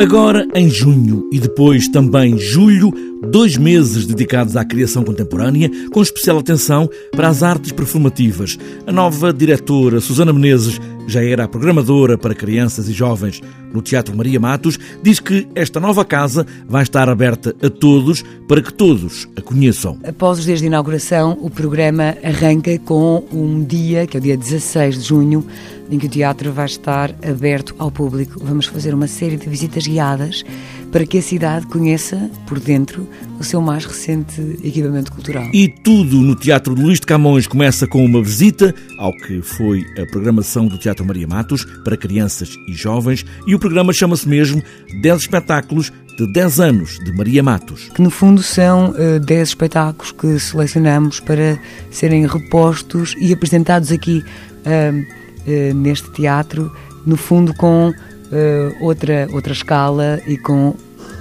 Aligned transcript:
Agora, 0.00 0.48
em 0.54 0.66
junho 0.70 1.28
e 1.30 1.38
depois 1.38 1.86
também 1.86 2.38
julho, 2.38 2.90
dois 3.30 3.58
meses 3.58 4.06
dedicados 4.06 4.56
à 4.56 4.64
criação 4.64 5.04
contemporânea, 5.04 5.70
com 5.92 6.00
especial 6.00 6.38
atenção 6.38 6.88
para 7.12 7.28
as 7.28 7.42
artes 7.42 7.70
performativas. 7.70 8.56
A 8.86 8.92
nova 8.92 9.30
diretora, 9.30 10.00
Susana 10.00 10.32
Menezes, 10.32 10.80
já 11.06 11.22
era 11.22 11.44
a 11.44 11.48
programadora 11.48 12.16
para 12.16 12.34
crianças 12.34 12.88
e 12.88 12.94
jovens 12.94 13.42
no 13.74 13.82
Teatro 13.82 14.16
Maria 14.16 14.40
Matos, 14.40 14.78
diz 15.02 15.20
que 15.20 15.46
esta 15.54 15.78
nova 15.78 16.02
casa 16.02 16.46
vai 16.66 16.82
estar 16.82 17.06
aberta 17.10 17.54
a 17.62 17.68
todos 17.68 18.24
para 18.48 18.62
que 18.62 18.72
todos 18.72 19.28
a 19.36 19.42
conheçam. 19.42 19.98
Após 20.02 20.38
os 20.38 20.46
dias 20.46 20.60
de 20.60 20.66
inauguração, 20.66 21.36
o 21.42 21.50
programa 21.50 22.16
arranca 22.24 22.78
com 22.78 23.22
um 23.30 23.62
dia, 23.62 24.06
que 24.06 24.16
é 24.16 24.20
o 24.20 24.22
dia 24.22 24.36
16 24.36 25.02
de 25.02 25.08
junho, 25.08 25.44
em 25.90 25.98
que 25.98 26.06
o 26.06 26.08
teatro 26.08 26.52
vai 26.52 26.66
estar 26.66 27.14
aberto 27.22 27.74
ao 27.78 27.90
público. 27.90 28.40
Vamos 28.42 28.66
fazer 28.66 28.94
uma 28.94 29.06
série 29.06 29.36
de 29.36 29.48
visitas 29.48 29.86
guiadas 29.86 30.44
para 30.90 31.06
que 31.06 31.18
a 31.18 31.22
cidade 31.22 31.66
conheça 31.66 32.30
por 32.46 32.58
dentro 32.58 33.08
o 33.38 33.44
seu 33.44 33.60
mais 33.60 33.84
recente 33.84 34.58
equipamento 34.62 35.12
cultural. 35.12 35.48
E 35.52 35.68
tudo 35.68 36.16
no 36.16 36.34
Teatro 36.34 36.74
de 36.74 36.82
Luís 36.82 37.00
de 37.00 37.06
Camões 37.06 37.46
começa 37.46 37.86
com 37.86 38.04
uma 38.04 38.22
visita 38.22 38.74
ao 38.98 39.12
que 39.12 39.40
foi 39.40 39.84
a 40.00 40.04
programação 40.06 40.66
do 40.66 40.78
Teatro 40.78 41.04
Maria 41.04 41.26
Matos 41.26 41.64
para 41.84 41.96
crianças 41.96 42.56
e 42.68 42.72
jovens 42.72 43.24
e 43.46 43.54
o 43.54 43.58
programa 43.58 43.92
chama-se 43.92 44.28
mesmo 44.28 44.62
10 45.00 45.20
espetáculos 45.20 45.92
de 46.16 46.26
10 46.26 46.60
anos 46.60 46.98
de 47.04 47.12
Maria 47.12 47.42
Matos. 47.42 47.88
Que 47.94 48.02
no 48.02 48.10
fundo 48.10 48.42
são 48.42 48.90
uh, 48.90 49.18
10 49.20 49.48
espetáculos 49.48 50.12
que 50.12 50.38
selecionamos 50.38 51.20
para 51.20 51.58
serem 51.90 52.26
repostos 52.26 53.14
e 53.18 53.32
apresentados 53.32 53.90
aqui 53.90 54.22
uh, 54.66 55.20
uh, 55.50 55.74
neste 55.74 56.10
teatro, 56.10 56.72
no 57.04 57.16
fundo 57.16 57.54
com 57.54 57.88
uh, 57.90 58.84
outra, 58.84 59.28
outra 59.32 59.52
escala 59.52 60.20
e 60.26 60.36
com 60.38 60.74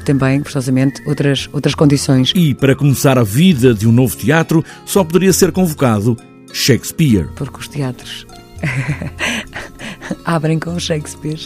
também, 0.05 0.41
forçosamente, 0.41 1.01
outras, 1.05 1.47
outras 1.53 1.75
condições. 1.75 2.31
E 2.35 2.53
para 2.53 2.75
começar 2.75 3.17
a 3.19 3.23
vida 3.23 3.73
de 3.73 3.87
um 3.87 3.91
novo 3.91 4.15
teatro, 4.17 4.63
só 4.85 5.03
poderia 5.03 5.31
ser 5.31 5.51
convocado 5.51 6.17
Shakespeare. 6.51 7.27
Porque 7.35 7.59
os 7.59 7.67
teatros 7.67 8.25
abrem 10.25 10.59
com 10.59 10.79
Shakespeare 10.79 11.39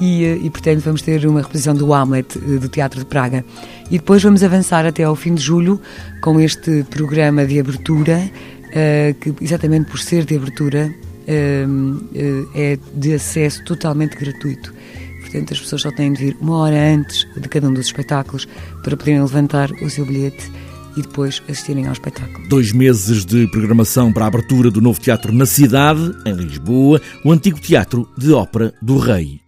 e, 0.00 0.24
eh, 0.24 0.38
e, 0.42 0.50
portanto, 0.50 0.80
vamos 0.80 1.02
ter 1.02 1.26
uma 1.26 1.42
reposição 1.42 1.74
do 1.74 1.92
Hamlet 1.92 2.38
eh, 2.38 2.58
do 2.58 2.68
Teatro 2.68 3.00
de 3.00 3.06
Praga. 3.06 3.44
E 3.90 3.98
depois 3.98 4.22
vamos 4.22 4.42
avançar 4.42 4.86
até 4.86 5.04
ao 5.04 5.14
fim 5.14 5.34
de 5.34 5.42
julho 5.42 5.80
com 6.20 6.40
este 6.40 6.84
programa 6.90 7.46
de 7.46 7.60
abertura, 7.60 8.18
uh, 8.18 9.14
que 9.20 9.44
exatamente 9.44 9.90
por 9.90 10.00
ser 10.00 10.24
de 10.24 10.36
abertura 10.36 10.92
é 11.26 12.78
de 12.94 13.14
acesso 13.14 13.64
totalmente 13.64 14.16
gratuito. 14.16 14.72
Portanto, 15.20 15.52
as 15.52 15.60
pessoas 15.60 15.82
só 15.82 15.90
têm 15.90 16.12
de 16.12 16.24
vir 16.24 16.36
uma 16.40 16.58
hora 16.58 16.94
antes 16.94 17.26
de 17.36 17.48
cada 17.48 17.68
um 17.68 17.72
dos 17.72 17.86
espetáculos 17.86 18.46
para 18.82 18.96
poderem 18.96 19.20
levantar 19.20 19.70
o 19.82 19.90
seu 19.90 20.06
bilhete 20.06 20.50
e 20.96 21.02
depois 21.02 21.42
assistirem 21.48 21.86
ao 21.86 21.92
espetáculo. 21.92 22.48
Dois 22.48 22.72
meses 22.72 23.24
de 23.24 23.46
programação 23.48 24.12
para 24.12 24.24
a 24.24 24.28
abertura 24.28 24.70
do 24.70 24.80
novo 24.80 25.00
teatro 25.00 25.32
na 25.32 25.44
cidade, 25.44 26.12
em 26.24 26.32
Lisboa, 26.32 27.00
o 27.24 27.32
antigo 27.32 27.60
Teatro 27.60 28.08
de 28.16 28.32
Ópera 28.32 28.72
do 28.80 28.96
Rei. 28.96 29.45